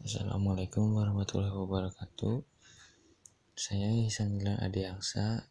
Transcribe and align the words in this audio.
Assalamualaikum 0.00 0.96
warahmatullahi 0.96 1.52
wabarakatuh. 1.52 2.40
Saya 3.52 3.92
Ihsan 4.08 4.40
Gilan 4.40 4.56
Adiaksa, 4.56 5.44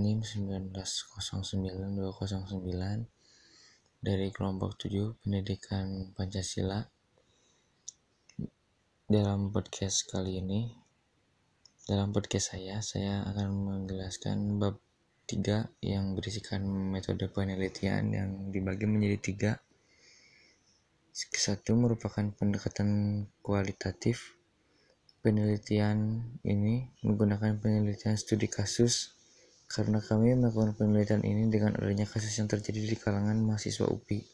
NIM 0.00 0.24
1909209 0.24 2.00
dari 4.00 4.32
kelompok 4.32 4.80
7 4.80 5.20
Pendidikan 5.20 6.08
Pancasila. 6.16 6.88
Dalam 9.12 9.52
podcast 9.52 10.08
kali 10.08 10.40
ini, 10.40 10.72
dalam 11.84 12.16
podcast 12.16 12.56
saya, 12.56 12.80
saya 12.80 13.28
akan 13.28 13.48
menjelaskan 13.52 14.56
bab 14.56 14.80
3 15.28 15.68
yang 15.84 16.16
berisikan 16.16 16.64
metode 16.64 17.28
penelitian 17.28 18.08
yang 18.08 18.30
dibagi 18.56 18.88
menjadi 18.88 19.18
tiga 19.20 19.60
Kesatu 21.12 21.76
merupakan 21.76 22.24
pendekatan 22.40 22.88
kualitatif. 23.44 24.32
Penelitian 25.20 26.24
ini 26.40 26.88
menggunakan 27.04 27.60
penelitian 27.60 28.16
studi 28.16 28.48
kasus 28.48 29.12
karena 29.68 30.00
kami 30.00 30.32
melakukan 30.32 30.72
penelitian 30.72 31.20
ini 31.20 31.52
dengan 31.52 31.76
adanya 31.76 32.08
kasus 32.08 32.32
yang 32.40 32.48
terjadi 32.48 32.80
di 32.80 32.96
kalangan 32.96 33.36
mahasiswa 33.44 33.92
UPI 33.92 34.24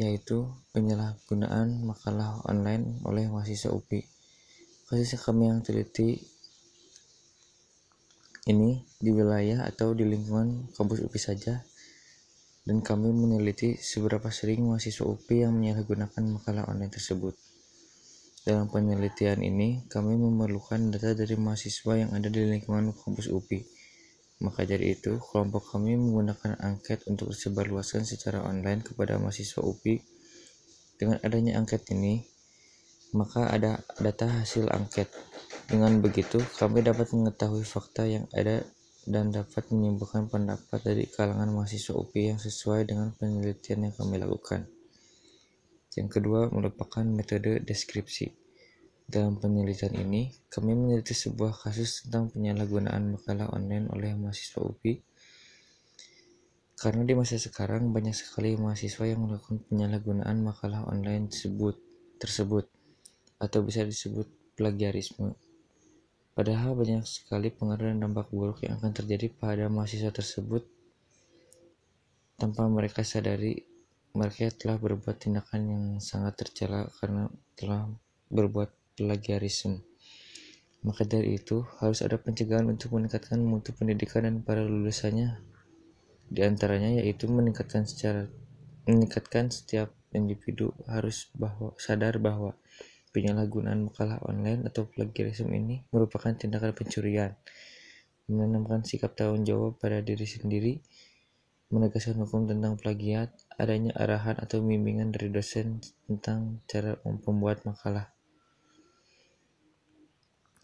yaitu 0.00 0.48
penyalahgunaan 0.72 1.84
makalah 1.84 2.40
online 2.48 3.04
oleh 3.04 3.28
mahasiswa 3.28 3.76
UPI. 3.76 4.00
Kasus 4.88 5.20
yang 5.20 5.22
kami 5.28 5.42
yang 5.52 5.60
teliti 5.60 6.16
ini 8.48 8.88
di 8.96 9.12
wilayah 9.12 9.68
atau 9.68 9.92
di 9.92 10.08
lingkungan 10.08 10.72
kampus 10.72 11.04
UPI 11.04 11.20
saja 11.20 11.60
dan 12.68 12.84
kami 12.84 13.08
meneliti 13.10 13.80
seberapa 13.80 14.28
sering 14.28 14.68
mahasiswa 14.68 15.08
UPI 15.08 15.48
yang 15.48 15.56
menyalahgunakan 15.56 16.22
makalah 16.28 16.68
online 16.68 16.92
tersebut. 16.92 17.32
Dalam 18.40 18.72
penelitian 18.72 19.44
ini, 19.44 19.84
kami 19.88 20.16
memerlukan 20.16 20.92
data 20.92 21.12
dari 21.12 21.36
mahasiswa 21.36 21.92
yang 21.96 22.10
ada 22.16 22.32
di 22.32 22.40
lingkungan 22.44 22.92
kampus 22.96 23.28
UPI. 23.28 23.60
Maka 24.40 24.64
dari 24.64 24.96
itu, 24.96 25.20
kelompok 25.20 25.76
kami 25.76 26.00
menggunakan 26.00 26.56
angket 26.56 27.04
untuk 27.12 27.36
disebarluaskan 27.36 28.08
secara 28.08 28.40
online 28.40 28.80
kepada 28.80 29.20
mahasiswa 29.20 29.60
UPI. 29.60 30.00
Dengan 30.96 31.20
adanya 31.20 31.60
angket 31.60 31.84
ini, 31.92 32.24
maka 33.12 33.52
ada 33.52 33.84
data 34.00 34.28
hasil 34.40 34.72
angket. 34.72 35.12
Dengan 35.68 36.00
begitu, 36.00 36.40
kami 36.56 36.80
dapat 36.80 37.12
mengetahui 37.12 37.64
fakta 37.68 38.08
yang 38.08 38.24
ada 38.32 38.64
dan 39.08 39.32
dapat 39.32 39.70
menyimpulkan 39.72 40.28
pendapat 40.28 40.80
dari 40.84 41.08
kalangan 41.08 41.48
mahasiswa 41.52 41.96
UPI 41.96 42.36
yang 42.36 42.40
sesuai 42.40 42.84
dengan 42.88 43.14
penelitian 43.16 43.88
yang 43.88 43.94
kami 43.96 44.20
lakukan. 44.20 44.68
Yang 45.96 46.08
kedua 46.20 46.52
merupakan 46.52 47.02
metode 47.02 47.64
deskripsi. 47.64 48.30
Dalam 49.10 49.42
penelitian 49.42 49.90
ini, 49.98 50.30
kami 50.46 50.78
meneliti 50.78 51.18
sebuah 51.18 51.66
kasus 51.66 52.06
tentang 52.06 52.30
penyalahgunaan 52.30 53.18
makalah 53.18 53.50
online 53.50 53.90
oleh 53.90 54.14
mahasiswa 54.14 54.62
UPI. 54.62 55.02
Karena 56.78 57.02
di 57.02 57.12
masa 57.18 57.36
sekarang 57.36 57.90
banyak 57.90 58.14
sekali 58.14 58.54
mahasiswa 58.54 59.04
yang 59.04 59.26
melakukan 59.26 59.66
penyalahgunaan 59.66 60.38
makalah 60.40 60.86
online 60.86 61.26
tersebut, 61.26 61.76
tersebut 62.22 62.70
atau 63.42 63.60
bisa 63.66 63.82
disebut 63.82 64.30
plagiarisme. 64.54 65.34
Padahal 66.40 66.72
banyak 66.72 67.04
sekali 67.04 67.52
pengaruh 67.52 67.92
dan 67.92 68.00
dampak 68.00 68.32
buruk 68.32 68.64
yang 68.64 68.80
akan 68.80 68.96
terjadi 68.96 69.28
pada 69.28 69.68
mahasiswa 69.68 70.08
tersebut 70.08 70.64
tanpa 72.40 72.64
mereka 72.64 73.04
sadari 73.04 73.60
mereka 74.16 74.48
telah 74.48 74.80
berbuat 74.80 75.20
tindakan 75.20 75.60
yang 75.68 75.84
sangat 76.00 76.40
tercela 76.40 76.88
karena 76.96 77.28
telah 77.60 77.92
berbuat 78.32 78.72
plagiarisme. 78.96 79.84
Maka 80.80 81.04
dari 81.04 81.36
itu, 81.36 81.60
harus 81.76 82.00
ada 82.00 82.16
pencegahan 82.16 82.72
untuk 82.72 82.96
meningkatkan 82.96 83.36
mutu 83.36 83.76
pendidikan 83.76 84.24
dan 84.24 84.40
para 84.40 84.64
lulusannya. 84.64 85.44
Di 86.24 86.40
antaranya 86.40 87.04
yaitu 87.04 87.28
meningkatkan 87.28 87.84
secara 87.84 88.24
meningkatkan 88.88 89.52
setiap 89.52 89.92
individu 90.16 90.72
harus 90.88 91.28
bahwa 91.36 91.76
sadar 91.76 92.16
bahwa 92.16 92.56
Penyalahgunaan 93.10 93.90
makalah 93.90 94.22
online 94.22 94.70
atau 94.70 94.86
plagiarisme 94.86 95.50
ini 95.50 95.82
merupakan 95.90 96.30
tindakan 96.30 96.70
pencurian, 96.70 97.34
menanamkan 98.30 98.86
sikap 98.86 99.18
tanggung 99.18 99.42
jawab 99.42 99.82
pada 99.82 99.98
diri 99.98 100.22
sendiri, 100.22 100.78
menegaskan 101.74 102.22
hukum 102.22 102.46
tentang 102.46 102.78
plagiat, 102.78 103.34
adanya 103.58 103.90
arahan 103.98 104.38
atau 104.38 104.62
bimbingan 104.62 105.10
dari 105.10 105.26
dosen 105.26 105.82
tentang 106.06 106.62
cara 106.70 107.02
membuat 107.02 107.66
makalah. 107.66 108.14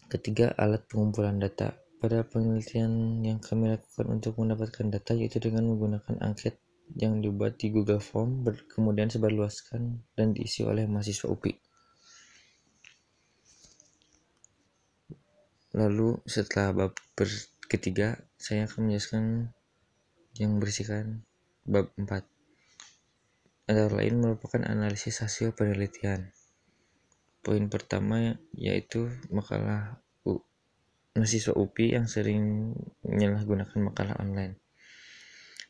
Ketiga, 0.07 0.55
alat 0.55 0.87
pengumpulan 0.87 1.35
data. 1.35 1.75
Pada 1.99 2.23
penelitian 2.23 3.19
yang 3.27 3.43
kami 3.43 3.75
lakukan 3.75 4.07
untuk 4.07 4.39
mendapatkan 4.39 4.87
data 4.87 5.11
yaitu 5.11 5.43
dengan 5.43 5.67
menggunakan 5.67 6.23
angket 6.23 6.63
yang 6.95 7.19
dibuat 7.19 7.59
di 7.59 7.75
Google 7.75 7.99
Form, 7.99 8.47
kemudian 8.71 9.11
sebarluaskan 9.11 9.99
dan 10.15 10.31
diisi 10.31 10.63
oleh 10.63 10.87
mahasiswa 10.87 11.27
UPI. 11.27 11.66
Lalu 15.77 16.17
setelah 16.25 16.73
bab 16.73 16.97
ketiga, 17.69 18.17
saya 18.33 18.65
akan 18.65 18.89
menjelaskan 18.89 19.53
yang 20.41 20.57
berisikan 20.57 21.21
bab 21.69 21.93
4. 21.93 22.25
Antara 23.69 23.93
lain 23.93 24.17
merupakan 24.17 24.65
analisis 24.65 25.21
hasil 25.21 25.53
penelitian. 25.53 26.33
Poin 27.45 27.61
pertama 27.69 28.41
yaitu 28.57 29.05
makalah 29.29 30.01
U, 30.25 30.41
mahasiswa 31.13 31.53
UPI 31.53 32.01
yang 32.01 32.09
sering 32.09 32.73
menyalahgunakan 33.05 33.77
makalah 33.77 34.17
online. 34.17 34.57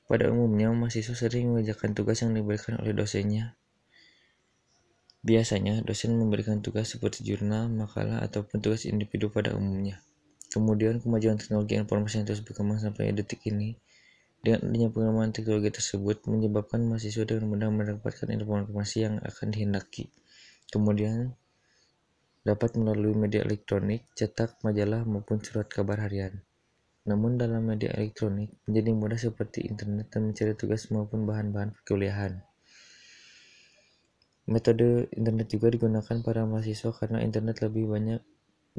Pada 0.08 0.32
umumnya, 0.32 0.72
mahasiswa 0.72 1.20
sering 1.20 1.52
mengerjakan 1.52 1.92
tugas 1.92 2.24
yang 2.24 2.32
diberikan 2.32 2.80
oleh 2.80 2.96
dosennya 2.96 3.60
Biasanya, 5.26 5.82
dosen 5.82 6.14
memberikan 6.14 6.62
tugas 6.62 6.94
seperti 6.94 7.26
jurnal, 7.26 7.70
makalah, 7.70 8.22
ataupun 8.22 8.62
tugas 8.62 8.86
individu 8.86 9.34
pada 9.34 9.58
umumnya. 9.58 10.02
Kemudian, 10.54 11.02
kemajuan 11.02 11.42
teknologi 11.42 11.78
informasi 11.78 12.22
yang 12.22 12.26
terus 12.30 12.42
berkembang 12.46 12.78
sampai 12.78 13.14
detik 13.14 13.42
ini, 13.50 13.78
dengan 14.46 14.70
adanya 14.70 14.90
pengembangan 14.94 15.32
teknologi 15.34 15.70
tersebut, 15.74 16.24
menyebabkan 16.30 16.86
mahasiswa 16.86 17.26
dengan 17.26 17.50
mudah 17.52 17.70
mendapatkan 17.74 18.30
informasi 18.30 18.98
yang 19.10 19.18
akan 19.20 19.48
dihendaki. 19.50 20.08
Kemudian, 20.70 21.34
dapat 22.48 22.80
melalui 22.80 23.12
media 23.12 23.44
elektronik, 23.44 24.08
cetak, 24.16 24.64
majalah, 24.64 25.04
maupun 25.04 25.44
surat 25.44 25.68
kabar 25.68 26.00
harian. 26.00 26.40
Namun 27.04 27.36
dalam 27.36 27.68
media 27.68 27.92
elektronik 27.92 28.56
menjadi 28.64 28.92
mudah 28.96 29.20
seperti 29.20 29.68
internet 29.68 30.08
dan 30.12 30.32
mencari 30.32 30.56
tugas 30.56 30.88
maupun 30.92 31.28
bahan-bahan 31.28 31.76
perkuliahan. 31.76 32.47
Metode 34.48 35.12
internet 35.12 35.48
juga 35.52 35.68
digunakan 35.68 36.18
para 36.24 36.48
mahasiswa 36.48 36.96
karena 36.96 37.20
internet 37.20 37.60
lebih 37.68 37.92
banyak 37.92 38.24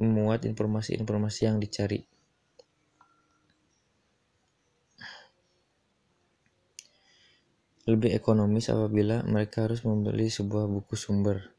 memuat 0.00 0.48
informasi-informasi 0.48 1.44
yang 1.44 1.60
dicari. 1.60 2.00
Lebih 7.88 8.16
ekonomis 8.16 8.68
apabila 8.68 9.24
mereka 9.24 9.68
harus 9.68 9.84
membeli 9.84 10.28
sebuah 10.28 10.68
buku 10.68 10.96
sumber. 10.96 11.52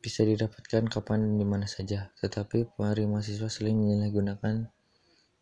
Bisa 0.00 0.24
didapatkan 0.24 0.88
kapan 0.92 1.24
dan 1.24 1.32
di 1.40 1.68
saja, 1.68 2.12
tetapi 2.20 2.76
para 2.76 3.00
mahasiswa 3.04 3.48
sering 3.48 3.80
menyalahgunakan 3.80 4.68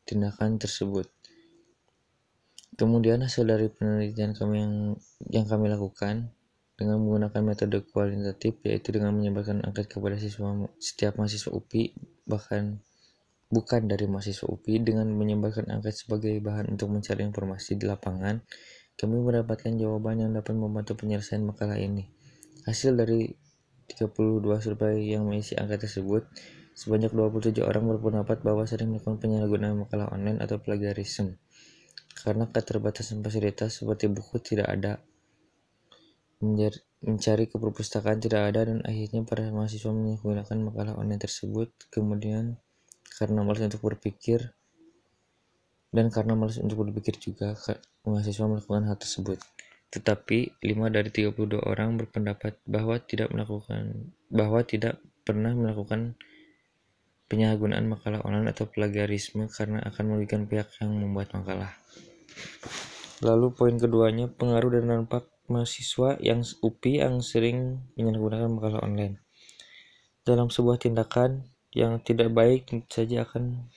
tindakan 0.06 0.58
tersebut. 0.58 1.10
Kemudian 2.74 3.22
hasil 3.22 3.46
dari 3.46 3.70
penelitian 3.70 4.34
kami 4.34 4.56
yang 4.58 4.74
yang 5.30 5.46
kami 5.46 5.70
lakukan 5.70 6.34
dengan 6.74 6.98
menggunakan 6.98 7.42
metode 7.42 7.86
kualitatif 7.86 8.58
yaitu 8.66 8.90
dengan 8.90 9.14
menyebarkan 9.14 9.62
angket 9.62 9.86
kepada 9.86 10.18
siswa 10.18 10.66
setiap 10.82 11.14
mahasiswa 11.18 11.54
UPI 11.54 11.94
bahkan 12.26 12.82
bukan 13.50 13.86
dari 13.86 14.10
mahasiswa 14.10 14.50
UPI 14.50 14.82
dengan 14.82 15.06
menyebarkan 15.14 15.70
angket 15.70 15.94
sebagai 15.94 16.34
bahan 16.42 16.74
untuk 16.74 16.90
mencari 16.90 17.22
informasi 17.22 17.78
di 17.78 17.86
lapangan 17.86 18.42
kami 18.94 19.18
mendapatkan 19.18 19.74
jawaban 19.74 20.22
yang 20.22 20.30
dapat 20.30 20.54
membantu 20.54 20.94
penyelesaian 20.94 21.42
makalah 21.42 21.74
ini. 21.74 22.06
Hasil 22.62 22.94
dari 22.94 23.26
32 23.90 24.38
survei 24.62 25.10
yang 25.10 25.26
mengisi 25.26 25.58
angket 25.58 25.90
tersebut 25.90 26.30
sebanyak 26.78 27.10
27 27.10 27.58
orang 27.66 27.90
berpendapat 27.90 28.46
bahwa 28.46 28.62
sering 28.70 28.94
melakukan 28.94 29.18
penyalahgunaan 29.18 29.74
makalah 29.82 30.06
online 30.14 30.38
atau 30.38 30.62
plagiarisme. 30.62 31.42
Karena 32.14 32.46
keterbatasan 32.46 33.20
fasilitas 33.20 33.82
seperti 33.82 34.06
buku 34.06 34.38
tidak 34.38 34.70
ada 34.70 35.02
mencari 37.04 37.44
ke 37.48 37.56
perpustakaan 37.56 38.20
tidak 38.20 38.52
ada 38.52 38.68
dan 38.68 38.84
akhirnya 38.84 39.24
para 39.24 39.48
mahasiswa 39.48 39.92
menggunakan 39.92 40.58
makalah 40.60 40.94
online 40.96 41.20
tersebut 41.20 41.72
kemudian 41.88 42.60
karena 43.16 43.40
malas 43.40 43.64
untuk 43.64 43.80
berpikir 43.84 44.52
dan 45.94 46.12
karena 46.12 46.36
malas 46.36 46.60
untuk 46.60 46.84
berpikir 46.84 47.16
juga 47.20 47.56
mahasiswa 48.04 48.44
melakukan 48.44 48.84
hal 48.88 48.96
tersebut 49.00 49.38
tetapi 49.94 50.58
5 50.58 50.90
dari 50.90 51.10
32 51.14 51.62
orang 51.62 51.94
berpendapat 51.94 52.58
bahwa 52.66 52.98
tidak 52.98 53.30
melakukan 53.30 54.10
bahwa 54.26 54.60
tidak 54.66 54.98
pernah 55.22 55.54
melakukan 55.54 56.18
penyalahgunaan 57.30 57.86
makalah 57.88 58.20
online 58.26 58.52
atau 58.52 58.68
plagiarisme 58.68 59.48
karena 59.48 59.80
akan 59.86 60.04
merugikan 60.06 60.44
pihak 60.44 60.68
yang 60.78 60.92
membuat 60.92 61.32
makalah. 61.32 61.72
Lalu 63.24 63.54
poin 63.56 63.74
keduanya, 63.78 64.28
pengaruh 64.28 64.76
dan 64.76 64.90
dampak 64.90 65.24
mahasiswa 65.50 66.16
yang 66.20 66.40
UPI 66.42 67.04
yang 67.04 67.20
sering 67.20 67.84
menyalahgunakan 67.94 68.48
makalah 68.48 68.80
online. 68.84 69.20
Dalam 70.24 70.48
sebuah 70.48 70.80
tindakan 70.80 71.44
yang 71.74 72.00
tidak 72.00 72.32
baik 72.32 72.70
saja 72.88 73.28
akan 73.28 73.68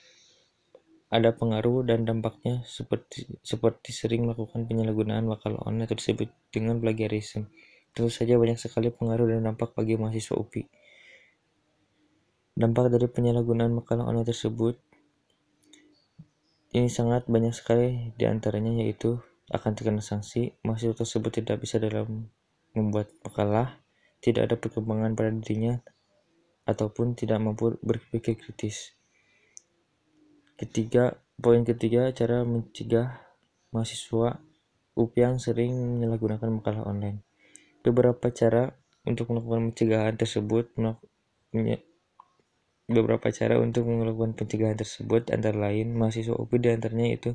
ada 1.08 1.32
pengaruh 1.32 1.88
dan 1.88 2.04
dampaknya 2.04 2.60
seperti 2.68 3.24
seperti 3.40 3.96
sering 3.96 4.28
melakukan 4.28 4.68
penyalahgunaan 4.68 5.24
makalah 5.24 5.60
online 5.64 5.88
atau 5.88 5.96
disebut 5.96 6.28
dengan 6.52 6.76
plagiarisme. 6.80 7.48
Tentu 7.96 8.12
saja 8.12 8.36
banyak 8.36 8.60
sekali 8.60 8.92
pengaruh 8.92 9.28
dan 9.32 9.48
dampak 9.48 9.72
bagi 9.72 9.96
mahasiswa 9.96 10.36
UPI. 10.36 10.68
Dampak 12.58 12.92
dari 12.92 13.08
penyalahgunaan 13.08 13.72
makalah 13.72 14.04
online 14.04 14.28
tersebut 14.28 14.76
ini 16.76 16.92
sangat 16.92 17.24
banyak 17.24 17.56
sekali 17.56 18.12
di 18.20 18.28
antaranya 18.28 18.84
yaitu 18.84 19.16
akan 19.48 19.70
terkena 19.72 20.04
sanksi, 20.04 20.56
mahasiswa 20.64 20.96
tersebut 20.96 21.40
tidak 21.40 21.64
bisa 21.64 21.80
dalam 21.80 22.28
membuat 22.76 23.08
makalah, 23.24 23.80
tidak 24.20 24.52
ada 24.52 24.56
perkembangan 24.60 25.16
pada 25.16 25.32
dirinya, 25.32 25.80
ataupun 26.68 27.16
tidak 27.16 27.40
mampu 27.40 27.80
berpikir 27.80 28.36
kritis. 28.36 28.92
Ketiga, 30.60 31.16
poin 31.40 31.64
ketiga, 31.64 32.12
cara 32.12 32.44
mencegah 32.44 33.24
mahasiswa 33.72 34.36
UPI 34.98 35.20
yang 35.22 35.36
sering 35.40 35.72
menyalahgunakan 35.72 36.50
makalah 36.50 36.84
online. 36.84 37.24
Beberapa 37.80 38.28
cara 38.34 38.74
untuk 39.06 39.32
melakukan 39.32 39.72
pencegahan 39.72 40.18
tersebut 40.18 40.74
beberapa 42.88 43.28
cara 43.28 43.60
untuk 43.60 43.84
melakukan 43.84 44.32
pencegahan 44.32 44.76
tersebut 44.76 45.28
antara 45.28 45.56
lain 45.56 45.92
mahasiswa 45.92 46.32
UPI 46.32 46.56
di 46.56 46.68
antaranya 46.72 47.08
itu 47.12 47.30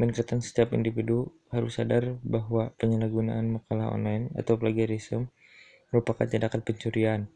meningkatkan 0.00 0.40
setiap 0.40 0.72
individu 0.72 1.28
harus 1.52 1.76
sadar 1.76 2.16
bahwa 2.24 2.72
penyalahgunaan 2.80 3.60
makalah 3.60 3.92
online 3.92 4.32
atau 4.32 4.56
plagiarisme 4.56 5.28
merupakan 5.92 6.24
tindakan 6.24 6.64
pencurian. 6.64 7.28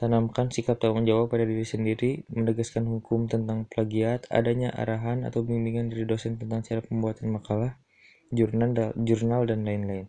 Tanamkan 0.00 0.48
sikap 0.48 0.80
tanggung 0.80 1.04
jawab 1.04 1.28
pada 1.28 1.44
diri 1.44 1.66
sendiri, 1.68 2.24
menegaskan 2.32 2.88
hukum 2.88 3.28
tentang 3.28 3.68
plagiat, 3.68 4.24
adanya 4.32 4.72
arahan 4.72 5.28
atau 5.28 5.44
bimbingan 5.44 5.92
dari 5.92 6.08
dosen 6.08 6.40
tentang 6.40 6.64
cara 6.64 6.80
pembuatan 6.80 7.36
makalah, 7.36 7.76
jurnal, 8.32 8.96
jurnal 8.96 9.44
dan 9.44 9.68
lain-lain. 9.68 10.08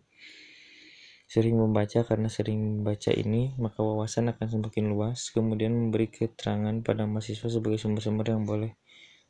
Sering 1.28 1.60
membaca 1.60 2.08
karena 2.08 2.32
sering 2.32 2.80
membaca 2.80 3.12
ini, 3.12 3.52
maka 3.60 3.84
wawasan 3.84 4.32
akan 4.32 4.48
semakin 4.48 4.88
luas, 4.88 5.28
kemudian 5.28 5.76
memberi 5.76 6.08
keterangan 6.08 6.80
pada 6.80 7.04
mahasiswa 7.04 7.52
sebagai 7.52 7.76
sumber-sumber 7.76 8.32
yang 8.32 8.48
boleh 8.48 8.72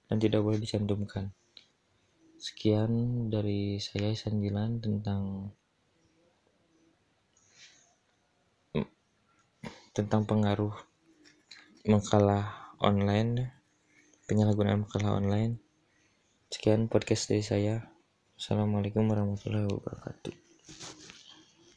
dan 0.06 0.22
tidak 0.22 0.46
boleh 0.46 0.62
dicantumkan. 0.62 1.34
Sekian 2.42 2.90
dari 3.30 3.78
saya 3.78 4.10
Sanjilan 4.18 4.82
tentang 4.82 5.54
tentang 9.94 10.26
pengaruh 10.26 10.74
makalah 11.86 12.74
online, 12.82 13.54
penyalahgunaan 14.26 14.82
makalah 14.82 15.22
online. 15.22 15.62
Sekian 16.50 16.90
podcast 16.90 17.30
dari 17.30 17.46
saya. 17.46 17.94
Assalamualaikum 18.34 19.06
warahmatullahi 19.06 19.70
wabarakatuh. 19.70 20.34